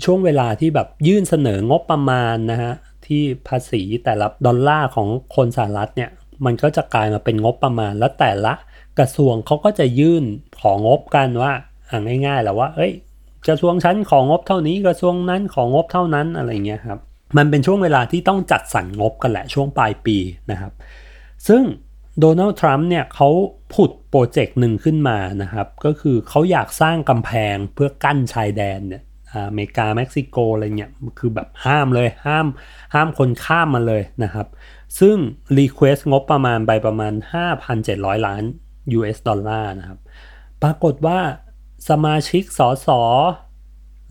[0.05, 2.75] ช่วงเวลาที่แบบยื่นเสนองบประมาณนะฮะ
[3.07, 6.11] ที่ภาษีแต่ละดอลลาร์ของคนสหรัฐเนี่ย
[6.45, 8.55] มันก็จะกลายมาเป็นงบประมาณ แล้วแต่ละ
[8.99, 10.25] กระทรวงเขาก็จะยื่น
[10.61, 11.53] ของงบกันว่า
[11.89, 12.93] อ่าง่ายๆแหละว่าเอ้ย
[13.49, 16.99] กระทรวงชั้นของงบเท่านี้กระทรวงนั้นของงบเท่านั้นอะไรเงี้ยครับ
[17.37, 20.17] มันเป็นช่วงเวลาที่ต้องจัดสรรงบกันแหละช่วงปลายปี
[20.51, 20.73] นะครับ
[21.49, 21.63] ซึ่ง
[22.21, 23.29] โดนัลด์ทรัมป์เนี่ยเขา
[23.75, 29.03] ผุดโปรเจกต์หนึ่งขึ้นมานะครับ ก็คือเขาอยากสร้างกำแพงเพื่อกั้นชายแดนเนี่ย
[29.35, 32.47] อเมริกาเม็กซิโกอะไรเงี้ยคือแบบห้ามเลยห้าม
[32.95, 34.47] ห้ามคนข้ามมาเลยนะครับ
[35.01, 35.17] ซึ่ง
[35.59, 37.13] request งบประมาณไปประมาณ
[37.71, 38.43] 5,700 ล้าน
[38.99, 39.99] US ดอลลาร์นะครับ
[40.63, 41.19] ปรากฏว่า
[41.89, 42.89] สมาชิกสส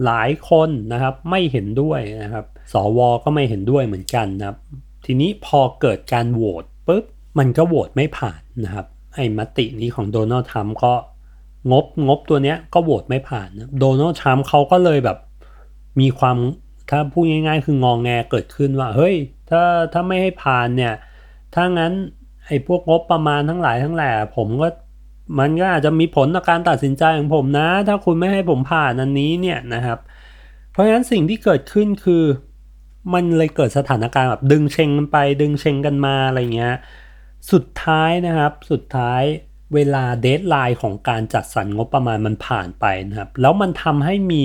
[0.06, 4.58] หลายคนนะครับไม่เห็นด้วยนะครับ สวก็ไม่เห็นด้วยเหมือนกันนะครับ
[5.06, 7.06] ทีนี้พอเกิดการโหวตปุ๊บ
[7.38, 10.94] มันก็โหวตไม่ผ่านนะครับไอ้มตินี้ของโดนัลด์ทรัมป์ก็
[11.72, 15.18] งบงบตัวเนี้ยก็โหวตไม่ผ่านโดนัลด์ทรัมป์เขาก็เลยแบบ
[16.00, 16.38] มีความ
[16.90, 19.16] ถ้าพูดง่ายๆ คืององแงเกิดขึ้นว่า เฮ้ย
[19.50, 19.62] ถ้า
[19.94, 20.94] ถ้าไม่ให้ผ่านเนี่ย
[21.56, 21.94] ถ้างั้น
[22.46, 24.68] ไอ้พวกงบประมาณทั้งหลายทั้งแหล่ผมก็
[25.40, 30.00] มันก็อาจจะมีผลต่อการตัดสินใจของผมนะ ถ้าคุณไม่ให้ผมผ่านอันนี้เนี่ยนะครับ
[30.72, 32.24] เพราะฉะนั้นสิ่งที่เกิดขึ้นคือ
[33.14, 36.76] มันเลยเกิดสถานการณ์แบบดึงเชงกันไป ดึงเชงกันมาอะไรเงี้ย
[37.52, 39.24] สุดท้ายนะครับ สุดท้าย
[39.74, 44.44] เวลาเดทไลน์ของการจัดสรรงบประมาณมันผ่านไปนะครับ แล้วมันทำให้มี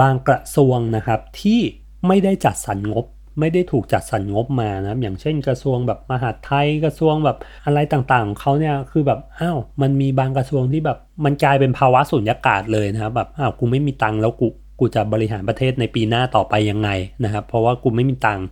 [0.00, 1.60] บางกระทรวงนะครับที่
[2.06, 3.06] ไม่ได้จัดสรรงบ
[3.40, 14.46] ไม่ได้ถูกจัดสรรงบมานะครับ อย่างเช่นกระทรวงแบบมหาดไทยกระทรวงแบบอะไรต่างๆของเขาเนี่ยคือแบบอ้าวมันมีบางกระทรวงที่แบบมันกลายเป็นภาวะสุญญากาศเลยนะครับแบบอ้าวกูไม่มีตังค์แล้วกู
[14.80, 16.90] กูจะบริหารประเทศในปีหน้าต่อไปยังไง
[17.24, 18.46] นะครับ เพราะว่ากูไม่มีตังค์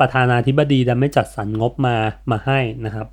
[0.00, 1.96] ประธานาธิบดีดันไม่จัดสรรงบมา
[2.30, 3.06] มาให้นะครับ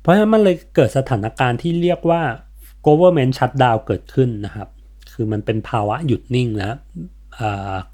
[0.00, 2.22] เพราะฉะนั้นมันเลยเกิดสถานการณ์ที่เรียกว่า
[2.86, 4.68] government shutdown เกิดขึ้นนะครับ
[5.12, 6.76] คือมันเป็นภาวะหยุดนิ่งนะ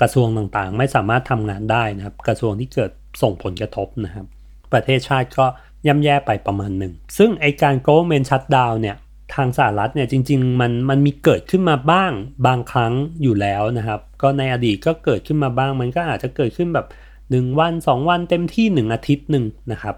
[0.01, 2.91] กระทรวงต่างๆ ไม่สามารถทำงานได้นะครับ กระทรวงที่เกิด
[3.23, 4.27] ส่งผลกระทบนะครับ
[4.73, 5.47] ประเทศชาติก็
[5.87, 8.97] ย่ำแย่ไปประมาณหนึ่ง ซึ่งไอการ government shutdown เนี่ย
[9.35, 12.13] ทางสหรัฐเนี่ยจริงๆมันมันมีเกิดขึ้นมาบ้าง
[12.47, 16.87] บางครั้งอยู่แล้วนะครับ ก็ในอดีตก็เกิดขึ้นมาบ้างมันก็อาจจะเกิดขึ้นแบบ
[17.31, 19.95] 1 วัน 2 วันเต็มที่ 1 อาทิตย์หนึ่งนะครับ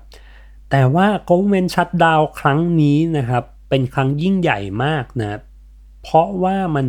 [0.70, 5.38] แต่ว่า government shutdown ครั้งนี้นะครับ เป็นครั้งยิ่งใหญ่มากนะ
[6.02, 6.86] เพราะว่ามัน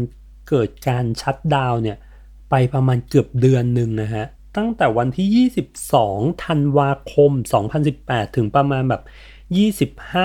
[0.49, 1.97] เกิดการชัดดาวเนี่ย
[2.49, 4.25] ไปประมาณเกือบเดือนหนึ่งนะฮะ
[4.57, 5.49] ตั้งแต่วันที่
[6.05, 7.31] 22 ธันวาคม
[7.83, 9.03] 2018 ถึงประมาณแบบ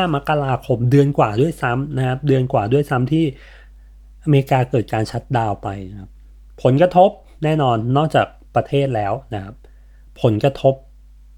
[0.00, 3.24] 25 มกราคมเดือนกว่าด้วยซ้ำนะครับ เดือนกว่าด้วยซ้ำที่
[4.24, 6.10] อเมริกาเกิดการชัดดาวไปนะครับ
[6.62, 7.10] ผลกระทบ
[7.44, 9.54] แน่นอนนอกจากประเทศแล้วนะครับ
[10.22, 10.74] ผลกระทบ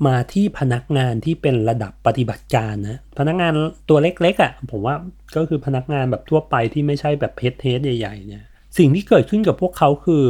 [0.06, 3.52] มาที่พนักงานที่เป็นระดับปฏิบัติการนะพนักงาน
[3.88, 4.94] ตัวเล็กๆอะ่ะผมว่า
[5.36, 8.44] ก็คือพนักงานแบบทั่วไปที่ไม่ใช่แบบเพจเทสใหญ่ๆเนี่ย
[8.78, 10.24] สิ่งที่เกิดขึ้นกับพวกเขาคือ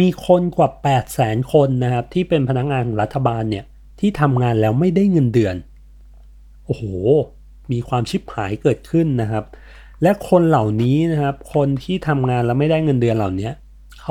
[0.00, 3.64] มีคนกว่า 8 0 0แสนคนนะครับ ที่เป็นพนักงานของรัฐบาลเนี่ย
[4.00, 5.56] ที่ทำงานแล้วไม่ได้เงินเดือน
[6.64, 6.82] โอ้โห
[7.72, 9.44] มีความชิบหายเกิดขึ้นนะครับ
[10.02, 13.50] และคนเหล่านี้นะครับ คนที่ทำงานแล้วไม่ได้เงินเดือนเหล่านี้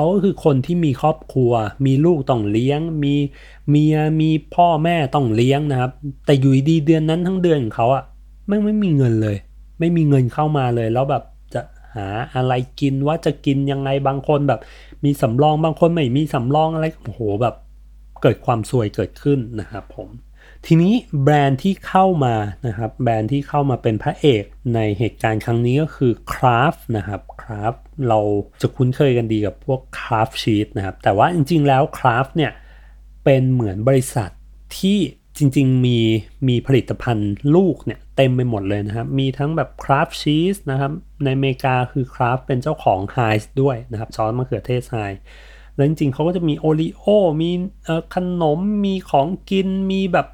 [0.00, 1.52] ขาก็คือคนที่มีครอบครัว
[1.86, 3.14] มีลูกต้องเลี้ยง มี
[3.70, 5.92] เมียมีพ่อแม่ต้องเลี้ยงนะครับ
[6.26, 8.04] แต่อยู่ดีเดือนนั้นทั้งเดือนของเขาอะ
[8.48, 9.36] ไม่ไม่มีเงินเลย
[9.78, 11.22] ไม่มีเงินเข้ามาเลย แล้วแบบ
[11.54, 11.60] จะ
[11.94, 14.60] หาอะไรกินว่าจะกินยังไงบางคนแบบ
[15.04, 17.54] มีสำรองบางคนไม่มีสำรองอะไรโอ้โหแบบ
[18.22, 20.08] เกิดความซวยเกิดขึ้นนะครับผม
[20.66, 22.34] ทีนี้แบรนด์ที่เข้ามา
[22.66, 24.44] นะครับแบรนด์ที่เข้ามาเป็นพระเอก
[24.74, 28.20] ในเหตุการณ์ครั้งนี้ก็คือ Craft นะครับ Craft เรา
[28.62, 32.52] จะคุ้นเคยกันดีกับพวก Craft Sheet นะครับ แต่ว่าจริงๆแล้ว Craft เนี่ย
[33.24, 34.30] เป็นเหมือนบริษัท
[34.78, 34.98] ที่
[35.36, 35.98] จริงๆมี
[36.48, 40.92] มีผลิตภัณฑ์ลูกเนี่ยเต็มไปหมดเลยนะครับ มีทั้งแบบ Craft Cheese นะครับ
[41.24, 44.96] ในอเมริกาคือ Craft เป็นเจ้าของ h i ด้วยนะครับซอสมะเขือเทศไฮ
[45.74, 47.04] แล้วจริงๆเขาก็จะมีโอรีโอ
[47.42, 47.50] มี
[48.14, 50.26] ขนมมีของกินมีแบบ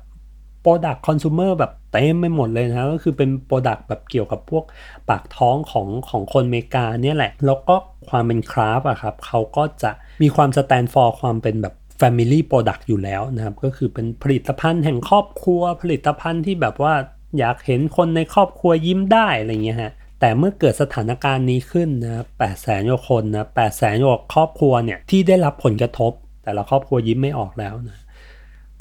[0.65, 4.65] Product Consumer แบบเต็มไปหมดเลยนะก็คือเป็น Product แบบเกี่ยวกับพวก
[5.09, 7.75] ปากท้องของของคนอเมริกาเนี่ยแหละ แล้วก็
[8.09, 9.91] ความเป็นคราฟอะครับเขาก็จะ
[10.23, 16.95] มีความสแตนฟอร์ความเป็นแบบ Family Product อยู่แล้วนะครับ ก็คือเป็นผลิตภัณฑ์แห่งครอบครัว ผลิตภัณฑ์ที่แบบว่า
[17.39, 26.13] อยากเห็นคนในครอบครัวยิ้มได้อะไรเงี้ยฮะแต่เมื่อเกิดสถานการณ์นี้ขึ้นนะแปดแสนกว่าคนนะแปดแสนกว่าครอบครัวเนี่ยที่ได้รับผลกระทบ
[26.45, 27.99] แต่ละครอบครัวยิ้มไม่ออกแล้วนะ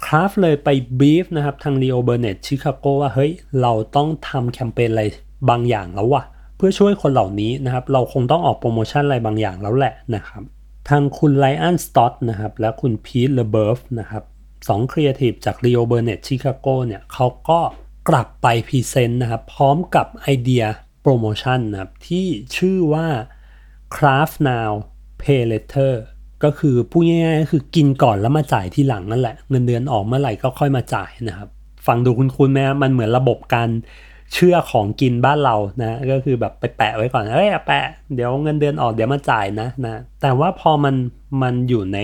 [0.04, 5.04] Kraft เลยไป brief นะครับทาง Leo Burnett Chicago ว่าเฮ้ยเราต้องทำแคมเปญอะไร
[5.50, 6.24] บางอย่างแล้ววะ
[6.56, 10.44] เพื่อช่วยคนเหล่านี้นะครับเราคงต้องออกโปรโมชั่นอะไรบางอย่างแล้วแหละนะครับ
[10.90, 14.24] ทางคุณไลออนสต็อตนะครับและคุณพีทเลเบิร์ฟนะครับ
[14.68, 17.60] สองครีเอทีฟจาก Leo Burnett Chicago เนี่ยเขาก็
[18.10, 20.64] กลับไป present นะครับพร้อมกับไอเดีย
[21.02, 23.08] โปรโมชั่นนะครับที่ชื่อว่า
[23.96, 24.72] craft now
[25.22, 25.94] pay later
[26.44, 31.50] ก็คือพูดง่ายๆก็คือกินก่อนแล้วมาจ่ายที่หลังนั่นแหละ เงินเดือนออกเมื่อไหร่ก็ค่อยมาจ่ายนะครับ
[31.88, 33.70] ฟังดูคุ้นๆไหมมันเหมือนระบบการ
[34.34, 40.96] เชื่อของกินบ้านเรานะก็คือแบบไปแปะไว้ก่อนเอ้ยแปะเดี๋ยวเงินเดือนออกเดี๋ยวมาจ่ายนะนะแต่ว่าพอมัน
[41.42, 42.00] มันอยู่ใน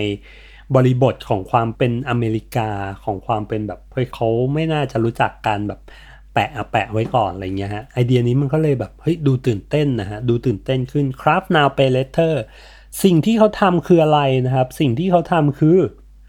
[0.74, 2.68] บริบทของความเป็นอเมริกา
[3.04, 5.80] ของความเป็นแบบเฮ้ยเขาไม่น่าจะรู้จักการแบบ
[6.34, 12.34] แปะแปะไว้ก่อนอะไรเงี้ยฮะไอเดียนี้มันก็เลยแบบเฮ้ยดูตื่นเต้นนะฮะดูตื่นเต้นขึ้น craft now pay later
[13.02, 15.78] สิ่งที่เขาทำคืออะไรนะครับ สิ่งที่เขาทำคือ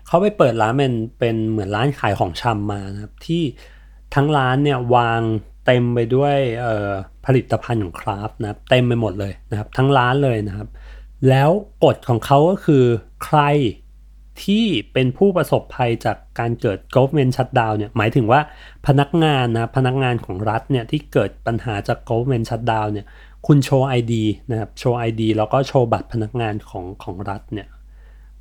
[0.07, 3.43] เขาไปเปิดร้านเป็นเป็นเหมือนร้านขายของชำมานะครับ ที่
[4.15, 5.21] ทั้งร้านเนี่ยวาง
[5.65, 6.37] เต็มไปด้วย
[7.25, 10.67] ผลิตภัณฑ์ของคราฟนะเต็มไปหมดเลยนะครับ ทั้งร้านเลยนะครับ
[11.29, 11.49] แล้ว
[11.83, 12.83] กฎของเขาก็คือ
[13.23, 13.39] ใคร
[14.43, 18.41] ที่เป็นผู้ประสบภัยจากการเกิด government shutdown เนี่ยหมายถึงว่า
[18.87, 23.07] พนักงานนะพนักงานของรัฐเนี่ยที่เกิดปัญหาจาก government shutdown เนี่ย
[23.47, 24.13] คุณโชว์ ID
[24.49, 27.67] นะครับโชว์ ID แล้วก็โชว์บัตรพนักงานของของรัฐเนี่ย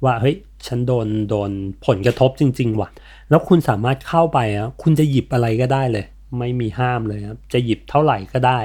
[0.05, 0.37] ว่าเฮ้ย
[0.67, 1.51] ฉันโดนโดน
[1.87, 2.89] ผลกระทบจริง ๆ ว่ะ
[3.31, 6.05] แล้วคุณสามารถเข้าไปอะคุณจะหยิบอะไรก็ได้เลย
[6.39, 8.59] ไม่มีห้ามเลยครับจะหยิบเท่าไหร่ก็ได้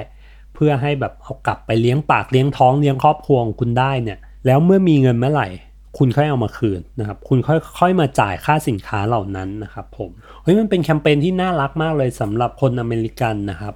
[0.53, 5.47] เพื่อให้แบบเอากลับไปเลี้ยงปากเลี้ยงท้องเลี้ยงครอบครัวของคุณได้เนี่ย แล้วเมื่อมีเงินเมื่อไหร่
[5.97, 10.09] คุณค่อยเอามาคืนนะครับ คุณค่อยค่อยมาจ่ายค่าสินค้าเหล่านั้นนะครับผม
[10.43, 13.75] เฮ้ยมันเป็นแคมเปญที่น่ารักมากเลยสำหรับคนอเมริกันนะครับ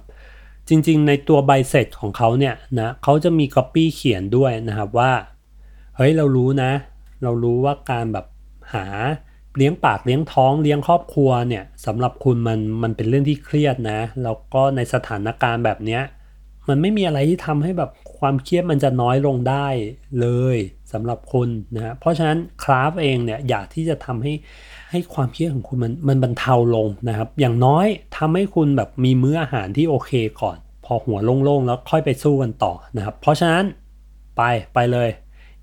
[0.70, 5.12] จริงๆ ในตัวใบเสร็จของเขาเนี่ยนะเขาจะมีก๊อปปี้เขียนด้วยนะครับว่า
[5.96, 6.72] เฮ้ยเรารู้นะ
[7.22, 8.26] เรารู้ว่าการแบบ
[8.74, 8.86] หา
[9.56, 16.02] เลี้ยงปากเลี้ยงท้องเลี้ยงครอบครัวเนี่ยสำหรับคุณมันมันเป็นเรื่องที่เครียดนะ แล้วก็ในสถานการณ์แบบเนี้ย
[16.68, 19.66] มันไม่มีอะไรที่ทำให้แบบความเครียดมันจะน้อยลงได้
[20.20, 20.56] เลย
[20.92, 24.32] สำหรับคุณนะเพราะฉะนั้นคราฟเองเนี่ยอยากที่จะทำให้
[24.90, 33.64] ให้ความเครียดของคุณมันมันบรรเทาลงนะครับ อย่างน้อยทำให้คุณแบบมีมื้ออาหารที่โอเคก่อน พอหัวโล่งๆ แล้วค่อยไปสู้กันต่อนะครับ เพราะฉะนั้น
[34.36, 34.42] ไป
[34.74, 35.08] ไปเลย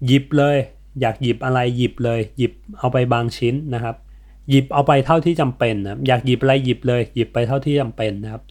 [0.06, 0.58] หยิบเลย
[1.02, 3.96] อยากหยิบอะไรหยิบเลย หยิบเอาไปบางชิ้นนะครับ
[4.50, 8.44] หยิบเอาไปเท่าที่จำเป็นนะอยากหยิบอะไรหยิบเลย หยิบไปเท่าที่จำเป็นนะครับ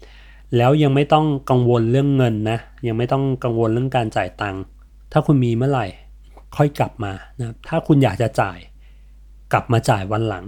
[0.57, 4.61] แล้วยังไม่ต้องกังวลเรื่องเงินนะยังไม่ต้องกังวลเรื่องการจ่ายตังค์
[5.13, 5.87] ถ้าคุณมีเมื่อไหร่
[6.57, 8.59] ค่อยกลับมานะครับถ้าคุณอยากจะจ่าย
[9.53, 10.45] กลับมาจ่ายวันหลัง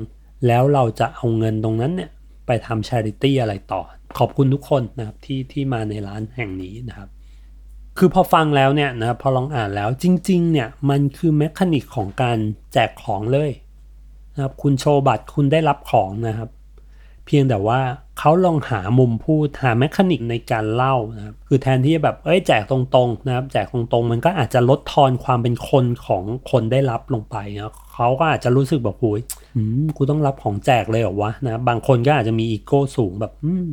[0.47, 2.11] แล้วเราจะเอาเงินตรงนั้นเนี่ย
[2.47, 3.81] ไปทำ charity อะไรต่อ
[4.19, 7.09] ขอบคุณทุกคนนะครับที่ที่มาในร้านแห่งนี้นะครับ
[7.99, 12.39] คือพอฟังแล้วเนี่ยนะพอลองอ่านแล้วจริง ๆ เนี่ยมันคือ mechanic ของการ
[12.73, 13.51] แจกของเลย
[14.35, 16.51] นะครับคุณโชว์บัตรคุณได้รับของนะครับ
[17.27, 17.81] เพียงแต่ว่า
[18.19, 29.21] เขาลองหามุมพูดหา mechanic ในการเล่านะครับคือแทนที่จะแบบเอ้ยแจกตรงๆนะครับแจกตรงๆ มันก็อาจจะลดทอนความเป็นคนของคนได้รับลงไปนะเขาก็อาจจะรู้สึกแบบโอ้ย
[29.97, 33.69] กูต้องรับของแจกเลยเหรอวะนะบางคนก็อาจจะมีอีโก้สูงแบบอืม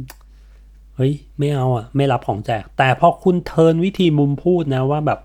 [0.96, 5.20] เฮ้ยไม่เอาอะ ไม่รับของแจก แต่พอคุณเทินวิธีมุมพูดนะว่าแบบ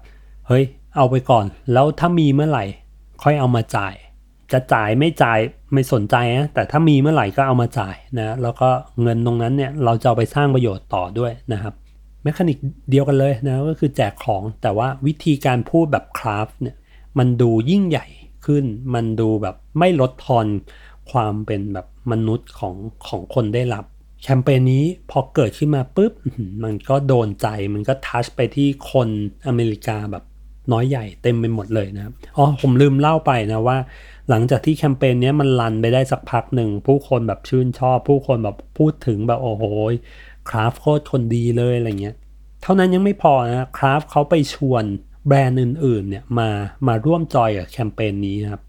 [0.49, 0.65] เฮ้ย
[0.97, 2.65] เอาไปก่อน แล้วถ้ามีเมื่อไหร่
[3.23, 3.95] ค่อยเอามาจ่าย
[4.53, 5.39] จะจ่ายไม่จ่าย
[5.73, 8.69] ไม่สนใจนะแต่ถ้ามีเมื่อไหร่ก็เอามาจ่ายนะแล้วก็
[9.03, 11.75] เงินตรงนั้นเนี่ยเราจะเอาไปสร้างประโยชน์ต่อด้วยนะครับ
[12.23, 12.59] แมคานิก
[12.91, 16.77] เดียวกันเลยนะก็คือแจกของแต่ว่าวิธีการพูดแบบคราฟเนี่ย
[17.19, 18.07] มันดูยิ่งใหญ่
[18.47, 20.47] ขึ้น มันดูแบบไม่ลดทอน
[21.11, 22.75] ความเป็นแบบมนุษย์ของ
[23.07, 23.85] ของคนได้รับ
[24.23, 26.13] แคมเปญนี้พอเกิดขึ้นมาปุ๊บ
[26.65, 29.09] มันก็โดนใจมันก็ทัชไปที่คน
[29.47, 30.25] อเมริกาแบบ
[30.73, 33.79] น้อยใหญ่เต็มไปหมดเลยนะครับอ๋อผมลืมเล่าไปนะว่า
[34.31, 39.65] หลังจากที่แคมเปญนี้มันรันไปได้สักพักหนึ่ง ผู้คนแบบชื่นชอบ ผู้คนแบบพูดถึงแบบโอ้โห
[40.49, 42.17] Kraft โคตรคนดีเลยอะไรเงี้ย
[42.63, 44.85] เท่านั้นยังไม่พอนะ Kraft เขาไปชวน
[45.27, 46.49] แบรนด์อื่นๆเนี่ยมา
[46.89, 48.63] มาร่วมจอยกับแคมเปญนี้ครับ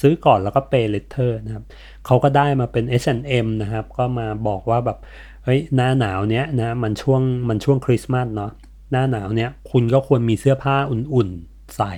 [0.00, 1.64] ซื้อก่อนแล้วก็ pay later นะครับ
[2.06, 4.98] เขาก็ได้มาเป็น H&M นะครับ ก็มาบอกว่าแบบ
[5.44, 8.50] เฮ้ยหน้าหนาวเนี้ยนะมันช่วงมันช่วงคริสต์มาสเนาะ
[8.92, 11.94] หน้าหนาวเนี้ยคุณก็ควรมีเสื้อผ้าอุ่นๆใส่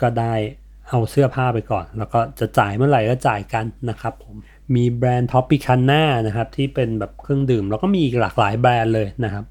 [0.00, 0.34] ก็ได้
[0.88, 4.36] เอาเสื้อผ้าไปก่อน แล้วก็จะจ่ายเมื่อไหร่ก็จ่ายกันนะครับผม
[4.74, 9.44] มีแบรนด์ Tropicana นะครับที่เป็นแบบเครื่องดื่ม แล้วก็มีอีกหลากหลายแบรนด์เลยนะครับ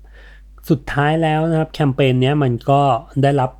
[0.69, 2.81] สุดท้ายแล้วนะครับแคมเปญเนี้ยมันก็
[3.23, 3.51] ได้รับ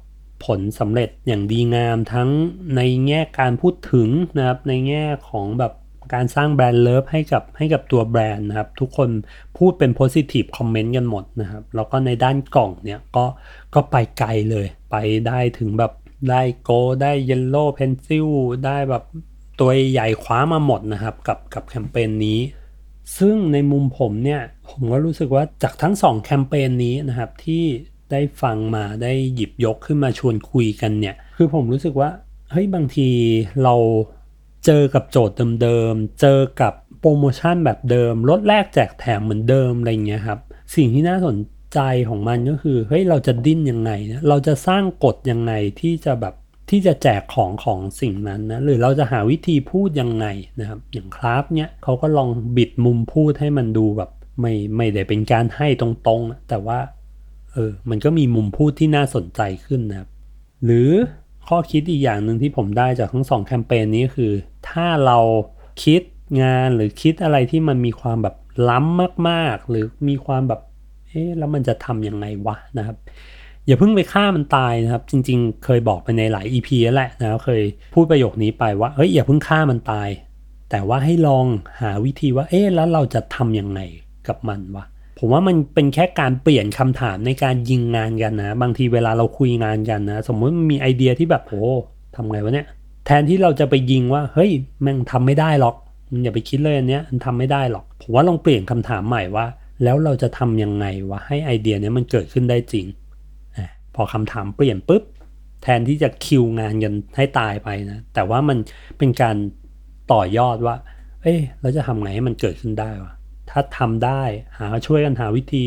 [0.46, 2.30] ผลสำเร็จอย่างดีงามทั้ง
[2.76, 5.74] ในแง่การพูดถึงนะครับในแง่ของแบบ
[6.14, 9.10] การสร้าง brand love ให้กับให้กับตัวแบรนด์นะครับ ทุกคน
[9.58, 13.26] พูดเป็น positive comment กันหมดนะครับ แล้วก็ในด้านกล่องเนี่ยก็
[13.74, 14.96] ก็ไปไกลเลย ไป
[15.28, 15.92] ได้ถึงแบบ
[16.30, 18.28] ได้ gold ได้ yellow pencil
[18.66, 19.04] ได้แบบ
[19.60, 22.40] ตัวใหญ่คว้ามาหมดนะครับกับกับแคมเปญนี้
[23.18, 27.64] ซึ่งในมุมผมเนี่ย ผมก็รู้สึกว่าจากทั้งสองแคมเปญนี้นะครับที่
[28.12, 32.10] ได้ฟังมาได้หยิบยกขึ้นมาชวนคุยกันเนี่ย คือผมรู้สึกว่า
[32.52, 33.10] เฮ้ยบางที
[33.64, 33.76] เรา
[34.66, 40.40] เจอกับโจทย์เดิมๆ เจอกับโปรโมชั่นแบบเดิม ลดแลกแจกแถมเหมือนเดิมอะไรเงี้ยครับ
[40.76, 41.36] สิ่งที่น่าสน
[41.76, 46.36] ใจของมันก็คือเฮ้ยเราจะดิ้นยังไงนะเราจะสร้างกฎยังไงที่จะแบบ
[46.70, 50.26] ที่จะแจกของของสิ่งนั้นนะหรือเราจะหาวิธีพูดยังไง
[50.60, 56.80] นะครับอย่างคราฟเนี่ยเขาก็ลองบิดมุมพูดให้มันดูแบบไม่ไม่ได้เป็นการให้ตรงๆ แต่ว่า
[57.54, 60.10] เออมันก็มีมุมพูดที่น่าสนใจขึ้นนะครับ
[60.66, 60.90] หรือ
[61.48, 64.32] ข้อคิดอีกอย่างหนึ่งที่ผมได้จากทั้งสองแคมเปญนี้คือ
[64.70, 65.20] ถ้าเรา
[65.84, 66.02] คิด
[66.42, 68.36] งานหรือคิดอะไรที่มันมีความแบบ
[68.70, 70.62] ล้ำมากๆ หรือมีความแบบ
[71.16, 72.96] เอ๊ะแล้วมันจะทำยังไงวะนะครับ
[73.66, 77.62] อย่าเพิ่งไปฆ่ามันตายนะครับ จริง ๆ เคยบอกไปในหลาย EP แล้วแหละนะเคย
[77.94, 80.10] พูดประโยคนี้ไปว่าเฮ้ยอย่าเพิ่งฆ่ามันตาย
[80.72, 81.46] แต่ว่าให้ลอง
[81.82, 83.80] หาวิธีว่าเอ๊ะแล้วเราจะทำยังไง
[84.28, 84.86] กับมันวะ
[85.20, 91.64] ผมว่ามันเป็นแค่การเปลี่ยนคำถามในการยิงงานกันนะ บางทีเวลาเราคุยงานกันนะ สมมติมีไอเดียที่แบบโอ้
[92.16, 92.68] ทำไงวะเนี่ย
[93.06, 94.52] แทนที่เราจะไปยิงว่าเฮ้ย
[94.82, 95.76] แม่งทำไม่ได้หรอก
[96.12, 99.46] มึงอย่าไปคิดเลยอันเนี้ยมันทำไม่ได้หรอก ผมว่าลองเปลี่ยนคำถามใหม่ว่า
[99.84, 102.86] แล้วเราจะทำยังไงวะให้ไอเดียนี้มันเกิดขึ้นได้จริง
[103.56, 103.58] อ
[103.96, 105.04] พอคำถามเปลี่ยนปุ๊บ
[105.64, 108.58] แทนที่จะคิวงานกันให้ตายไปนะ แต่ว่ามัน
[108.98, 109.36] เป็นการ
[110.12, 110.76] ต่อยอดว่า
[111.22, 113.14] เอ้ยเราจะทำไงให้มันเกิดขึ้นได้วะ
[113.50, 114.24] ถ้าทำได้
[114.60, 115.66] หาช่วยกันหาวิธี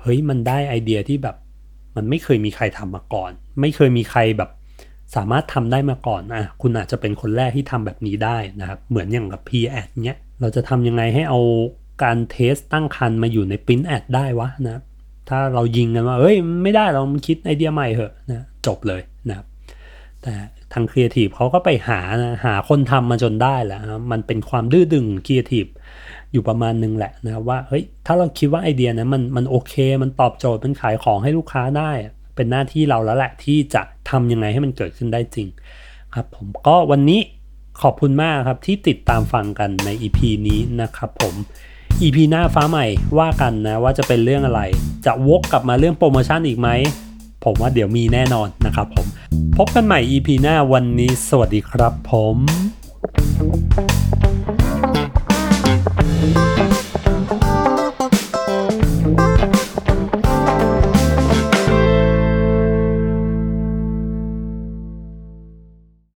[0.00, 1.36] เฮ้ยมันได้ไอเดียที่แบบ
[1.96, 4.50] มันไม่เคยมีใครทำมาก่อน ไม่เคยมีใครแบบ
[5.16, 9.50] สามารถทำได้มาก่อนอะคุณอาจจะเป็นคนแรกที่ทำแบบนี้ได้นะครับ เหมือนอย่างกับ print
[9.80, 11.40] ad เนี้ย เราจะทำยังไงให้เอา
[12.02, 14.82] การ test ทั้งคันมาอยู่ใน print ad ได้วะนะ
[15.28, 19.36] ถ้าเรายิงกันว่าเฮ้ยไม่ได้เรามันคิดไอเดียใหม่เหอะนะจบเลยนะ
[20.22, 20.34] แต่
[20.72, 25.66] ทางครีเอทีฟเขาก็ไปหานะหาคนทำมาจนได้แหละนะมันเป็นความดื้อดึงครีเอทีฟ
[26.32, 31.90] อยู่ประมาณนึงแหละนะว่าเฮ้ยถ้าเราคิดว่าไอเดียนะมันมันโอเค มันตอบโจทย์มันขายของให้ลูกค้าได้
[32.36, 35.48] เป็นหน้าที่เราแล้วแหละที่จะทำยังไงให้มันเกิดขึ้นได้จริง
[36.14, 37.20] ครับผมก็วันนี้
[37.82, 41.34] ขอบคุณมากครับที่ติดตามฟังกันใน EP นี้นะครับผม
[42.02, 42.86] EP หน้าฟ้าใหม่
[43.18, 44.60] ว่ากันนะว่าจะเป็นเรื่องอะไร
[45.06, 46.68] จะวกกลับมาเรื่องโปรโมชั่นอีกไหม
[47.44, 49.06] ผมว่าเดี๋ยวมีแน่นอนนะครับผม
[49.56, 52.36] พบกันใหม่ EP หน้าวันนี้ สวัสดีครับผม